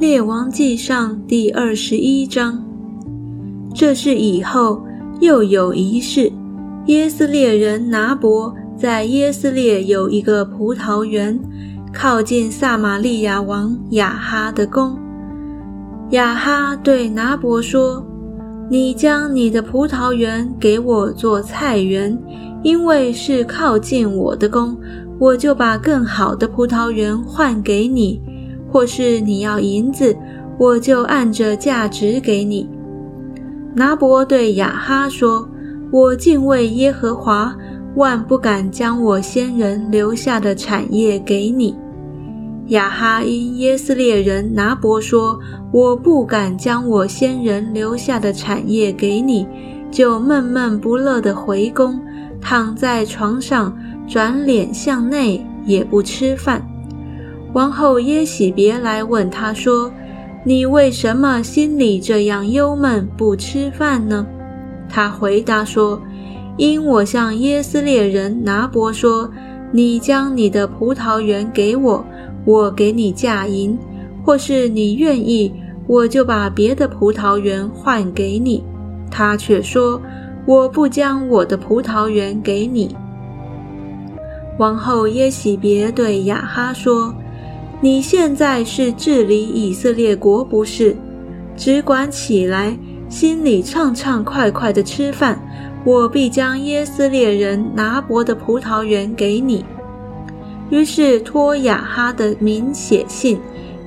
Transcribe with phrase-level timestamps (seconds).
[0.00, 2.60] 列王记上第二十一章。
[3.72, 4.82] 这是以后
[5.20, 6.32] 又有一事：
[6.86, 11.38] 耶斯列人拿伯在耶斯列有一个葡萄园，
[11.92, 14.98] 靠近撒玛利亚王亚哈的宫。
[16.10, 18.04] 亚哈对拿伯说
[18.68, 22.20] ：“你将你的葡萄园给我做菜园，
[22.64, 24.76] 因为是靠近我的宫。”
[25.20, 28.20] 我就把更好的葡萄园换给你，
[28.74, 30.16] 或是你要银子，
[30.58, 32.68] 我就按着价值给你。
[33.72, 35.48] 拿伯对雅哈说
[35.92, 37.54] ：“我敬畏耶和华，
[37.94, 41.76] 万不敢将我先人留下的产业给你。”
[42.66, 45.38] 雅哈因耶斯列人拿伯说
[45.70, 49.46] ：“我不敢将我先人留下的产业给你，
[49.88, 52.00] 就闷闷不乐地回宫，
[52.40, 53.72] 躺在床上。”
[54.08, 56.60] 转脸向内，也不吃饭。
[57.54, 59.90] 王后耶喜别来问他说
[60.44, 64.26] ：“你为什么心里这样忧闷，不吃饭呢？”
[64.90, 66.00] 他回答说
[66.58, 69.30] ：“因我向耶斯列人拿伯说，
[69.70, 72.04] 你将你的葡萄园给我，
[72.44, 73.76] 我给你价银；
[74.24, 75.54] 或是你愿意，
[75.86, 78.62] 我就把别的葡萄园换给你。”
[79.12, 80.00] 他却说
[80.44, 82.94] ：“我不将我的葡萄园给你。”
[84.58, 87.14] 王后耶喜别对雅哈说
[87.84, 90.96] ：“你现在是治理以色列国，不是？
[91.54, 92.74] 只管起来，
[93.10, 95.38] 心里畅畅快快的吃饭。
[95.84, 99.62] 我必将耶斯列人拿伯的葡萄园给你。”
[100.72, 103.38] 于是托雅哈的名写信，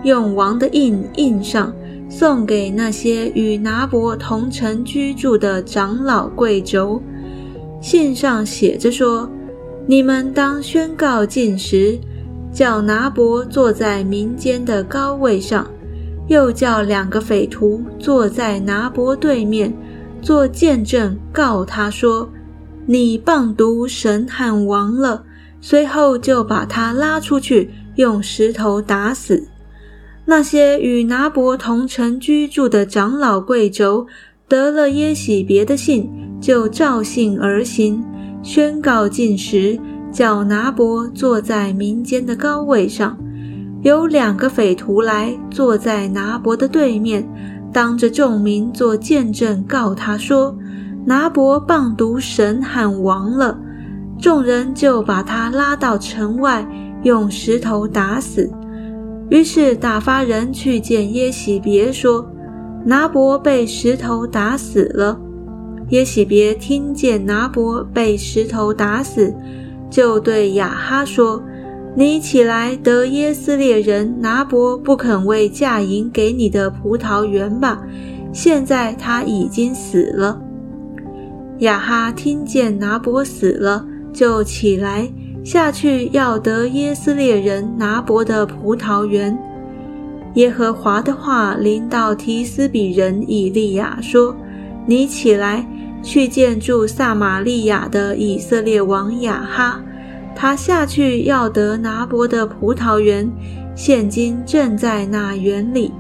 [0.04, 1.74] 用王的印印上，
[2.08, 7.02] 送给那些与拿伯同城居住的长老贵胄。
[7.82, 9.28] 信上写着说。
[9.90, 11.98] 你们当宣告禁食，
[12.52, 15.68] 叫拿伯坐在民间的高位上，
[16.28, 19.74] 又叫两个匪徒坐在拿伯对面，
[20.22, 22.30] 做见证，告他说
[22.88, 25.24] ：“你谤读神和王了。”
[25.60, 29.48] 随后就把他拉出去，用石头打死。
[30.26, 34.06] 那些与拿伯同城居住的长老贵胄
[34.48, 36.10] 得了耶喜别的信，
[36.40, 38.04] 就照信而行。
[38.44, 39.80] 宣告禁食，
[40.12, 43.18] 叫拿伯坐在民间的高位上，
[43.82, 47.28] 有两个匪徒来坐在拿伯的对面，
[47.72, 50.58] 当着众民做见证，告他说
[51.06, 53.60] ：“拿伯谤读神喊王了。”
[54.20, 56.68] 众人就把他拉到城外，
[57.04, 58.50] 用石头打死。
[59.30, 62.28] 于是打发人去见耶喜别，说
[62.84, 65.20] ：“拿伯被石头打死了。”
[65.92, 69.34] 耶喜别听见拿伯被石头打死，
[69.90, 71.42] 就对亚哈说
[71.96, 77.82] ：“你起来得耶斯列人拿伯不肯为嫁银给你的葡萄园吧。
[78.34, 80.42] 现在他已经死了。”
[81.60, 85.12] 亚哈听见拿伯死了，就起来
[85.44, 89.38] 下去要得耶斯列人拿伯的葡萄园。
[90.36, 94.36] 耶和华的话临到提斯比人以利亚说
[94.86, 95.66] ：“你起来。”
[96.08, 99.84] 去见住撒玛利亚的以色列王亚哈，
[100.34, 103.30] 他下去要得拿伯的葡萄园，
[103.76, 105.92] 现今正在那园里。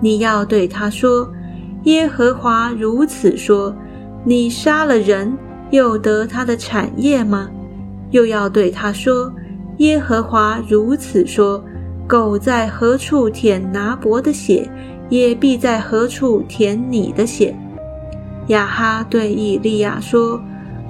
[0.00, 1.30] 你要对他说
[1.84, 3.72] ：“耶和华如此说：
[4.24, 5.38] 你杀了人，
[5.70, 7.48] 又得他的产业吗？”
[8.10, 9.32] 又要对他说
[9.78, 11.64] ：“耶和华如此说：
[12.08, 14.68] 狗在何处舔拿伯的血，
[15.08, 17.56] 也必在何处舔你的血。”
[18.48, 20.40] 亚哈对以利亚说：“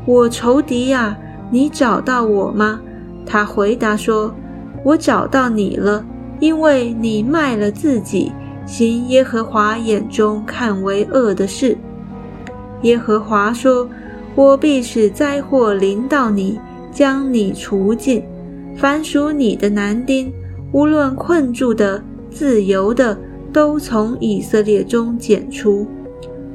[0.06, 1.16] 我仇敌呀，
[1.50, 2.80] 你找到我吗？”
[3.24, 4.34] 他回答说
[4.84, 6.04] ：“我找到你了，
[6.40, 8.32] 因为你卖了自己，
[8.66, 11.78] 行耶和华眼中看为恶的事。”
[12.82, 13.88] 耶和华说
[14.34, 16.58] ：“我必使灾祸临到你，
[16.92, 18.22] 将你除尽。
[18.76, 20.32] 凡属你的男丁，
[20.72, 23.16] 无论困住的、自由的，
[23.52, 25.86] 都从以色列中剪除。”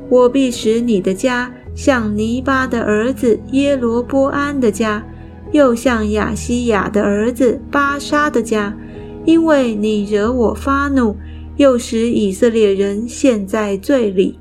[0.09, 5.05] 我必使你的家像尼巴的儿子耶罗波安的家，
[5.51, 8.75] 又像亚西亚的儿子巴沙的家，
[9.23, 11.15] 因为你惹我发怒，
[11.57, 14.39] 又使以色列人陷在罪里。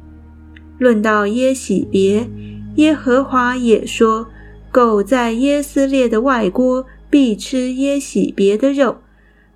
[0.79, 2.29] 论到耶喜别，
[2.77, 4.29] 耶和华也说：
[4.73, 8.97] 狗在耶斯列的外郭必吃耶喜别的肉；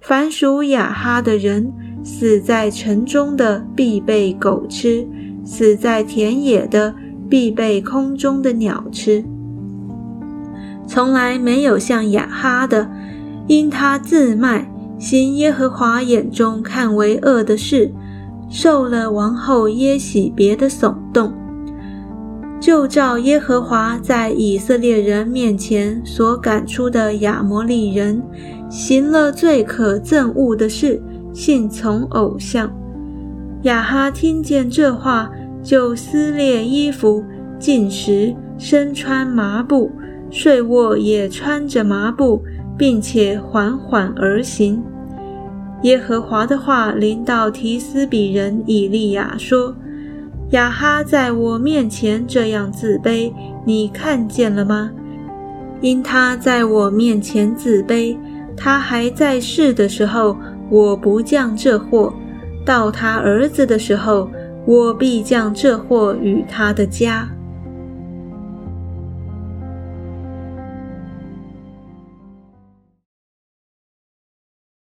[0.00, 1.72] 凡属亚哈的人，
[2.04, 5.06] 死在城中的必被狗吃。
[5.44, 6.94] 死在田野的
[7.28, 9.24] 必被空中的鸟吃。
[10.86, 12.90] 从来没有像亚哈的，
[13.46, 17.90] 因他自卖，行耶和华眼中看为恶的事，
[18.50, 21.32] 受了王后耶喜别的耸动，
[22.60, 28.22] 就照耶和华在以色列人面前所赶出的亚摩利人，
[28.68, 31.02] 行了最可憎恶的事，
[31.32, 32.70] 信从偶像。
[33.62, 35.30] 亚哈听见这话，
[35.62, 37.24] 就撕裂衣服，
[37.58, 39.90] 进食，身穿麻布，
[40.30, 42.42] 睡卧也穿着麻布，
[42.76, 44.82] 并且缓缓而行。
[45.82, 49.74] 耶和华的话临到提斯比人以利亚说
[50.50, 53.32] ：“亚哈在我面前这样自卑，
[53.64, 54.90] 你看见了吗？
[55.80, 58.16] 因他在我面前自卑，
[58.56, 60.36] 他还在世的时候，
[60.68, 62.12] 我不降这祸；
[62.64, 64.30] 到他儿子的时候，
[64.66, 67.28] 我必将这货与他的家。”